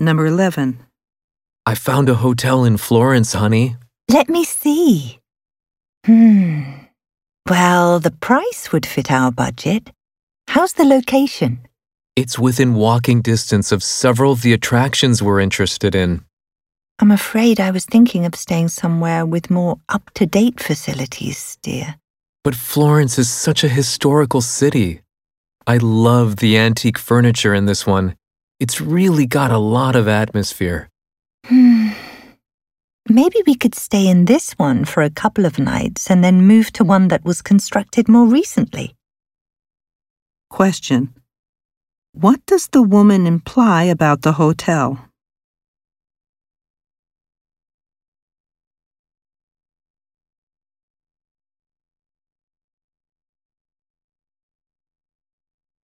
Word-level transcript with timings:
Number 0.00 0.24
11. 0.24 0.78
I 1.66 1.74
found 1.74 2.08
a 2.08 2.14
hotel 2.14 2.64
in 2.64 2.78
Florence, 2.78 3.34
honey. 3.34 3.76
Let 4.08 4.30
me 4.30 4.44
see. 4.44 5.20
Hmm. 6.06 6.62
Well, 7.46 8.00
the 8.00 8.10
price 8.10 8.72
would 8.72 8.86
fit 8.86 9.10
our 9.10 9.30
budget. 9.30 9.90
How's 10.48 10.72
the 10.72 10.86
location? 10.86 11.60
It's 12.16 12.38
within 12.38 12.72
walking 12.74 13.20
distance 13.20 13.72
of 13.72 13.82
several 13.82 14.32
of 14.32 14.40
the 14.40 14.54
attractions 14.54 15.22
we're 15.22 15.38
interested 15.38 15.94
in. 15.94 16.24
I'm 16.98 17.10
afraid 17.10 17.60
I 17.60 17.70
was 17.70 17.84
thinking 17.84 18.24
of 18.24 18.34
staying 18.34 18.68
somewhere 18.68 19.26
with 19.26 19.50
more 19.50 19.80
up 19.90 20.10
to 20.14 20.24
date 20.24 20.60
facilities, 20.60 21.58
dear. 21.62 21.96
But 22.42 22.54
Florence 22.54 23.18
is 23.18 23.30
such 23.30 23.64
a 23.64 23.68
historical 23.68 24.40
city. 24.40 25.02
I 25.66 25.76
love 25.76 26.36
the 26.36 26.56
antique 26.56 26.98
furniture 26.98 27.54
in 27.54 27.66
this 27.66 27.86
one. 27.86 28.16
It's 28.60 28.78
really 28.80 29.26
got 29.26 29.50
a 29.50 29.58
lot 29.58 29.96
of 29.96 30.06
atmosphere. 30.06 30.90
Hmm. 31.46 31.92
Maybe 33.08 33.42
we 33.46 33.54
could 33.54 33.74
stay 33.74 34.06
in 34.06 34.26
this 34.26 34.52
one 34.52 34.84
for 34.84 35.02
a 35.02 35.10
couple 35.10 35.46
of 35.46 35.58
nights 35.58 36.10
and 36.10 36.22
then 36.22 36.42
move 36.42 36.70
to 36.74 36.84
one 36.84 37.08
that 37.08 37.24
was 37.24 37.40
constructed 37.42 38.06
more 38.06 38.26
recently. 38.26 38.94
Question. 40.50 41.14
What 42.12 42.44
does 42.44 42.68
the 42.68 42.82
woman 42.82 43.26
imply 43.26 43.84
about 43.84 44.22
the 44.22 44.32
hotel? 44.32 45.09